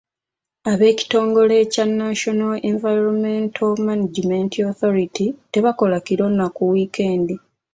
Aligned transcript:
Ab'ekitongole 0.71 1.57
kya 1.73 1.85
National 2.01 2.53
Environmental 2.71 3.71
Management 3.87 4.51
Authority 4.69 5.27
tebakola 5.53 5.97
kiro 6.07 6.25
na 6.37 6.45
ku 6.55 6.63
wiikendi. 6.71 7.35